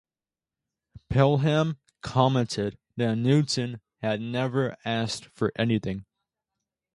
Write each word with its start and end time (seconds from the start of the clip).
Pelham 1.09 1.77
commented 2.01 2.75
that 2.95 3.17
Newton 3.17 3.81
had 4.01 4.19
never 4.19 4.75
asked 4.83 5.25
for 5.27 5.51
anything. 5.55 6.05